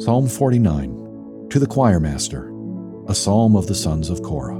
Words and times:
Psalm 0.00 0.26
49 0.26 1.48
To 1.50 1.58
the 1.58 1.66
choir 1.66 2.00
master, 2.00 2.50
a 3.06 3.14
psalm 3.14 3.54
of 3.54 3.66
the 3.66 3.74
sons 3.74 4.08
of 4.08 4.22
Korah. 4.22 4.58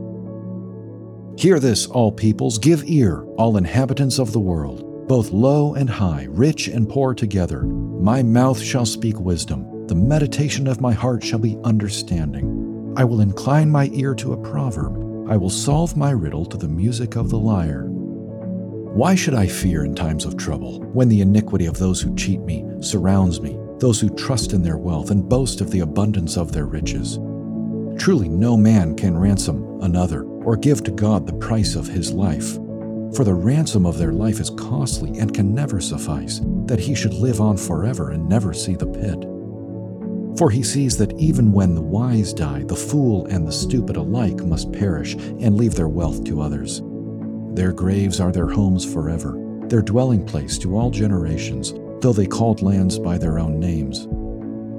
Hear 1.38 1.58
this, 1.58 1.86
all 1.86 2.12
peoples, 2.12 2.58
give 2.58 2.84
ear, 2.84 3.22
all 3.38 3.56
inhabitants 3.56 4.18
of 4.18 4.32
the 4.32 4.38
world, 4.38 5.08
both 5.08 5.30
low 5.30 5.72
and 5.72 5.88
high, 5.88 6.26
rich 6.28 6.68
and 6.68 6.86
poor 6.86 7.14
together. 7.14 7.62
My 7.62 8.22
mouth 8.22 8.60
shall 8.60 8.84
speak 8.84 9.18
wisdom, 9.18 9.86
the 9.86 9.94
meditation 9.94 10.66
of 10.66 10.82
my 10.82 10.92
heart 10.92 11.24
shall 11.24 11.38
be 11.38 11.56
understanding. 11.64 12.92
I 12.98 13.04
will 13.04 13.22
incline 13.22 13.70
my 13.70 13.88
ear 13.94 14.14
to 14.16 14.34
a 14.34 14.42
proverb, 14.42 15.26
I 15.26 15.38
will 15.38 15.48
solve 15.48 15.96
my 15.96 16.10
riddle 16.10 16.44
to 16.44 16.58
the 16.58 16.68
music 16.68 17.16
of 17.16 17.30
the 17.30 17.38
lyre. 17.38 17.86
Why 17.88 19.14
should 19.14 19.34
I 19.34 19.46
fear 19.46 19.86
in 19.86 19.94
times 19.94 20.26
of 20.26 20.36
trouble, 20.36 20.82
when 20.92 21.08
the 21.08 21.22
iniquity 21.22 21.64
of 21.64 21.78
those 21.78 22.02
who 22.02 22.14
cheat 22.14 22.40
me 22.40 22.62
surrounds 22.82 23.40
me? 23.40 23.58
Those 23.80 23.98
who 23.98 24.10
trust 24.10 24.52
in 24.52 24.62
their 24.62 24.76
wealth 24.76 25.10
and 25.10 25.28
boast 25.28 25.60
of 25.60 25.70
the 25.70 25.80
abundance 25.80 26.36
of 26.36 26.52
their 26.52 26.66
riches. 26.66 27.18
Truly, 27.98 28.28
no 28.28 28.56
man 28.56 28.94
can 28.94 29.18
ransom 29.18 29.80
another 29.82 30.24
or 30.24 30.56
give 30.56 30.84
to 30.84 30.90
God 30.90 31.26
the 31.26 31.34
price 31.34 31.74
of 31.74 31.88
his 31.88 32.12
life. 32.12 32.54
For 33.14 33.24
the 33.24 33.34
ransom 33.34 33.86
of 33.86 33.98
their 33.98 34.12
life 34.12 34.38
is 34.38 34.50
costly 34.50 35.18
and 35.18 35.34
can 35.34 35.54
never 35.54 35.80
suffice, 35.80 36.40
that 36.66 36.78
he 36.78 36.94
should 36.94 37.14
live 37.14 37.40
on 37.40 37.56
forever 37.56 38.10
and 38.10 38.28
never 38.28 38.52
see 38.52 38.74
the 38.74 38.86
pit. 38.86 39.26
For 40.38 40.50
he 40.50 40.62
sees 40.62 40.96
that 40.98 41.18
even 41.18 41.50
when 41.50 41.74
the 41.74 41.82
wise 41.82 42.32
die, 42.32 42.62
the 42.62 42.76
fool 42.76 43.26
and 43.26 43.46
the 43.46 43.52
stupid 43.52 43.96
alike 43.96 44.44
must 44.44 44.72
perish 44.72 45.14
and 45.14 45.56
leave 45.56 45.74
their 45.74 45.88
wealth 45.88 46.22
to 46.24 46.40
others. 46.40 46.82
Their 47.54 47.72
graves 47.72 48.20
are 48.20 48.30
their 48.30 48.48
homes 48.48 48.90
forever, 48.90 49.34
their 49.66 49.82
dwelling 49.82 50.24
place 50.24 50.56
to 50.58 50.76
all 50.76 50.90
generations 50.90 51.74
though 52.00 52.12
they 52.12 52.26
called 52.26 52.62
lands 52.62 52.98
by 52.98 53.18
their 53.18 53.38
own 53.38 53.60
names. 53.60 54.06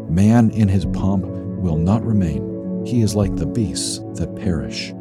Man 0.10 0.50
in 0.52 0.68
his 0.68 0.86
pomp 0.86 1.26
will 1.26 1.78
not 1.78 2.04
remain, 2.04 2.86
he 2.86 3.02
is 3.02 3.16
like 3.16 3.36
the 3.36 3.46
beasts 3.46 4.00
that 4.16 4.36
perish. 4.36 4.94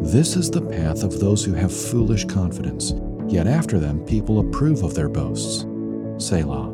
This 0.00 0.36
is 0.36 0.50
the 0.50 0.62
path 0.62 1.02
of 1.02 1.18
those 1.18 1.44
who 1.44 1.52
have 1.54 1.74
foolish 1.74 2.24
confidence, 2.24 2.94
yet 3.26 3.46
after 3.46 3.78
them 3.78 4.04
people 4.04 4.38
approve 4.38 4.82
of 4.82 4.94
their 4.94 5.08
boasts. 5.08 5.66
Selah. 6.18 6.68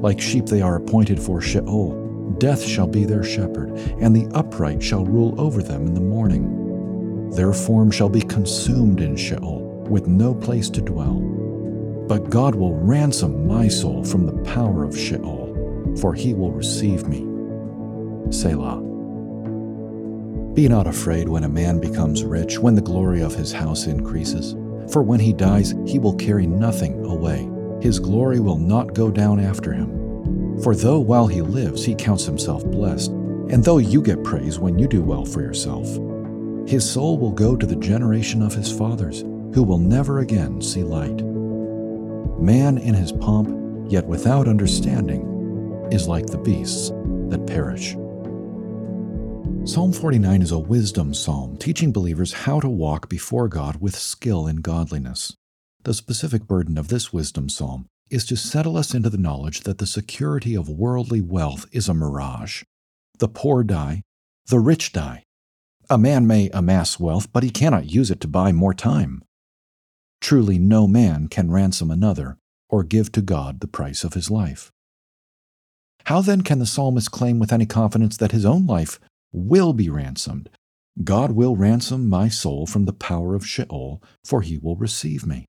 Like 0.00 0.20
sheep 0.20 0.46
they 0.46 0.62
are 0.62 0.76
appointed 0.76 1.20
for 1.20 1.40
Sheol. 1.40 2.00
Death 2.38 2.62
shall 2.62 2.86
be 2.86 3.04
their 3.04 3.22
shepherd, 3.22 3.70
and 4.00 4.16
the 4.16 4.26
upright 4.34 4.82
shall 4.82 5.04
rule 5.04 5.38
over 5.40 5.62
them 5.62 5.86
in 5.86 5.94
the 5.94 6.00
morning. 6.00 7.30
Their 7.30 7.52
form 7.52 7.90
shall 7.90 8.08
be 8.08 8.22
consumed 8.22 9.00
in 9.00 9.16
Sheol, 9.16 9.84
with 9.88 10.06
no 10.06 10.34
place 10.34 10.70
to 10.70 10.80
dwell. 10.80 11.20
But 12.06 12.30
God 12.30 12.54
will 12.54 12.74
ransom 12.74 13.46
my 13.46 13.68
soul 13.68 14.04
from 14.04 14.26
the 14.26 14.50
power 14.50 14.84
of 14.84 14.98
Sheol, 14.98 15.96
for 16.00 16.14
he 16.14 16.34
will 16.34 16.52
receive 16.52 17.06
me. 17.06 17.26
Selah. 18.30 18.80
Be 20.54 20.68
not 20.68 20.86
afraid 20.86 21.28
when 21.28 21.44
a 21.44 21.48
man 21.48 21.80
becomes 21.80 22.24
rich, 22.24 22.58
when 22.58 22.74
the 22.74 22.80
glory 22.80 23.22
of 23.22 23.34
his 23.34 23.52
house 23.52 23.86
increases. 23.86 24.54
For 24.92 25.02
when 25.02 25.18
he 25.18 25.32
dies, 25.32 25.74
he 25.86 25.98
will 25.98 26.14
carry 26.14 26.46
nothing 26.46 27.04
away. 27.06 27.48
His 27.80 27.98
glory 27.98 28.38
will 28.38 28.58
not 28.58 28.94
go 28.94 29.10
down 29.10 29.40
after 29.40 29.72
him. 29.72 30.60
For 30.62 30.76
though 30.76 31.00
while 31.00 31.26
he 31.26 31.42
lives 31.42 31.84
he 31.84 31.94
counts 31.94 32.24
himself 32.24 32.64
blessed, 32.66 33.10
and 33.10 33.64
though 33.64 33.78
you 33.78 34.00
get 34.00 34.22
praise 34.22 34.58
when 34.58 34.78
you 34.78 34.86
do 34.86 35.02
well 35.02 35.24
for 35.24 35.40
yourself, 35.40 35.86
his 36.68 36.88
soul 36.88 37.18
will 37.18 37.32
go 37.32 37.56
to 37.56 37.66
the 37.66 37.76
generation 37.76 38.40
of 38.40 38.54
his 38.54 38.70
fathers, 38.70 39.20
who 39.54 39.62
will 39.62 39.78
never 39.78 40.20
again 40.20 40.60
see 40.60 40.82
light. 40.82 41.33
Man 42.44 42.76
in 42.76 42.92
his 42.92 43.10
pomp, 43.10 43.90
yet 43.90 44.04
without 44.04 44.48
understanding, 44.48 45.88
is 45.90 46.06
like 46.06 46.26
the 46.26 46.36
beasts 46.36 46.90
that 47.30 47.46
perish. 47.46 47.92
Psalm 49.64 49.94
49 49.94 50.42
is 50.42 50.50
a 50.50 50.58
wisdom 50.58 51.14
psalm 51.14 51.56
teaching 51.56 51.90
believers 51.90 52.34
how 52.34 52.60
to 52.60 52.68
walk 52.68 53.08
before 53.08 53.48
God 53.48 53.80
with 53.80 53.96
skill 53.96 54.46
in 54.46 54.56
godliness. 54.56 55.34
The 55.84 55.94
specific 55.94 56.46
burden 56.46 56.76
of 56.76 56.88
this 56.88 57.14
wisdom 57.14 57.48
psalm 57.48 57.86
is 58.10 58.26
to 58.26 58.36
settle 58.36 58.76
us 58.76 58.92
into 58.92 59.08
the 59.08 59.16
knowledge 59.16 59.60
that 59.60 59.78
the 59.78 59.86
security 59.86 60.54
of 60.54 60.68
worldly 60.68 61.22
wealth 61.22 61.64
is 61.72 61.88
a 61.88 61.94
mirage. 61.94 62.62
The 63.20 63.28
poor 63.28 63.64
die, 63.64 64.02
the 64.48 64.60
rich 64.60 64.92
die. 64.92 65.24
A 65.88 65.96
man 65.96 66.26
may 66.26 66.50
amass 66.52 67.00
wealth, 67.00 67.32
but 67.32 67.42
he 67.42 67.48
cannot 67.48 67.90
use 67.90 68.10
it 68.10 68.20
to 68.20 68.28
buy 68.28 68.52
more 68.52 68.74
time. 68.74 69.24
Truly, 70.20 70.58
no 70.58 70.86
man 70.86 71.28
can 71.28 71.50
ransom 71.50 71.90
another 71.90 72.38
or 72.74 72.82
give 72.82 73.12
to 73.12 73.22
God 73.22 73.60
the 73.60 73.68
price 73.68 74.02
of 74.02 74.14
his 74.14 74.32
life. 74.32 74.72
How 76.06 76.20
then 76.20 76.40
can 76.40 76.58
the 76.58 76.66
psalmist 76.66 77.12
claim 77.12 77.38
with 77.38 77.52
any 77.52 77.66
confidence 77.66 78.16
that 78.16 78.32
his 78.32 78.44
own 78.44 78.66
life 78.66 78.98
will 79.32 79.72
be 79.72 79.88
ransomed? 79.88 80.50
God 81.04 81.30
will 81.30 81.54
ransom 81.54 82.08
my 82.08 82.28
soul 82.28 82.66
from 82.66 82.84
the 82.84 82.92
power 82.92 83.36
of 83.36 83.46
Sheol, 83.46 84.02
for 84.24 84.42
he 84.42 84.58
will 84.58 84.74
receive 84.74 85.24
me. 85.24 85.46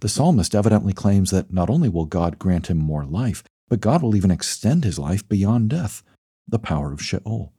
The 0.00 0.08
psalmist 0.08 0.54
evidently 0.54 0.92
claims 0.92 1.32
that 1.32 1.52
not 1.52 1.68
only 1.68 1.88
will 1.88 2.06
God 2.06 2.38
grant 2.38 2.68
him 2.68 2.78
more 2.78 3.04
life, 3.04 3.42
but 3.68 3.80
God 3.80 4.00
will 4.00 4.14
even 4.14 4.30
extend 4.30 4.84
his 4.84 5.00
life 5.00 5.28
beyond 5.28 5.70
death, 5.70 6.04
the 6.46 6.60
power 6.60 6.92
of 6.92 7.02
Sheol. 7.02 7.52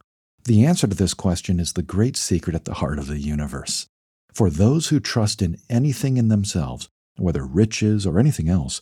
The 0.46 0.66
answer 0.66 0.88
to 0.88 0.96
this 0.96 1.14
question 1.14 1.60
is 1.60 1.74
the 1.74 1.84
great 1.84 2.16
secret 2.16 2.56
at 2.56 2.64
the 2.64 2.76
heart 2.76 2.98
of 2.98 3.08
the 3.08 3.20
universe. 3.20 3.88
For 4.34 4.50
those 4.50 4.88
who 4.88 5.02
trust 5.02 5.42
in 5.42 5.58
anything 5.70 6.16
in 6.16 6.30
themselves, 6.30 6.88
whether 7.18 7.46
riches 7.46 8.06
or 8.06 8.20
anything 8.20 8.50
else, 8.50 8.82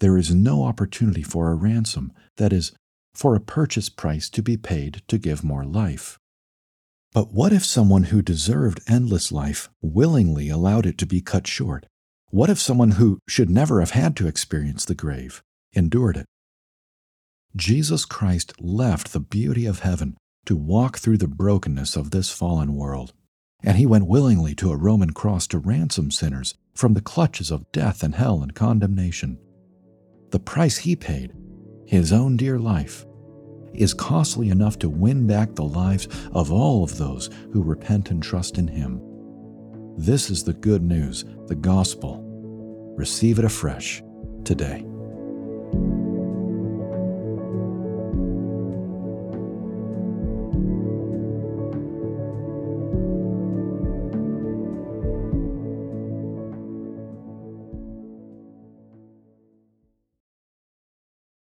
there 0.00 0.16
is 0.16 0.34
no 0.34 0.64
opportunity 0.64 1.22
for 1.22 1.50
a 1.50 1.54
ransom, 1.54 2.12
that 2.36 2.52
is, 2.52 2.72
for 3.14 3.34
a 3.34 3.40
purchase 3.40 3.88
price 3.88 4.30
to 4.30 4.42
be 4.42 4.56
paid 4.56 5.02
to 5.08 5.18
give 5.18 5.44
more 5.44 5.64
life. 5.64 6.18
But 7.12 7.32
what 7.32 7.52
if 7.52 7.64
someone 7.64 8.04
who 8.04 8.22
deserved 8.22 8.80
endless 8.86 9.32
life 9.32 9.68
willingly 9.82 10.48
allowed 10.48 10.86
it 10.86 10.96
to 10.98 11.06
be 11.06 11.20
cut 11.20 11.46
short? 11.46 11.86
What 12.30 12.50
if 12.50 12.60
someone 12.60 12.92
who 12.92 13.18
should 13.28 13.50
never 13.50 13.80
have 13.80 13.90
had 13.90 14.16
to 14.16 14.28
experience 14.28 14.84
the 14.84 14.94
grave 14.94 15.42
endured 15.72 16.16
it? 16.16 16.26
Jesus 17.56 18.04
Christ 18.04 18.52
left 18.60 19.12
the 19.12 19.20
beauty 19.20 19.66
of 19.66 19.80
heaven 19.80 20.16
to 20.46 20.54
walk 20.54 20.98
through 20.98 21.18
the 21.18 21.28
brokenness 21.28 21.96
of 21.96 22.12
this 22.12 22.30
fallen 22.30 22.74
world 22.76 23.12
and 23.62 23.76
he 23.76 23.86
went 23.86 24.06
willingly 24.06 24.54
to 24.54 24.70
a 24.70 24.76
Roman 24.76 25.10
cross 25.10 25.46
to 25.48 25.58
ransom 25.58 26.10
sinners 26.10 26.54
from 26.80 26.94
the 26.94 27.02
clutches 27.02 27.50
of 27.50 27.70
death 27.72 28.02
and 28.02 28.14
hell 28.14 28.42
and 28.42 28.54
condemnation. 28.54 29.38
The 30.30 30.38
price 30.38 30.78
he 30.78 30.96
paid, 30.96 31.34
his 31.86 32.10
own 32.10 32.38
dear 32.38 32.58
life, 32.58 33.04
is 33.74 33.92
costly 33.92 34.48
enough 34.48 34.78
to 34.78 34.88
win 34.88 35.26
back 35.26 35.54
the 35.54 35.62
lives 35.62 36.08
of 36.32 36.50
all 36.50 36.82
of 36.82 36.96
those 36.96 37.28
who 37.52 37.62
repent 37.62 38.10
and 38.10 38.22
trust 38.22 38.56
in 38.56 38.66
him. 38.66 38.98
This 39.98 40.30
is 40.30 40.42
the 40.42 40.54
good 40.54 40.82
news, 40.82 41.26
the 41.48 41.54
gospel. 41.54 42.24
Receive 42.96 43.38
it 43.38 43.44
afresh 43.44 44.02
today. 44.44 44.82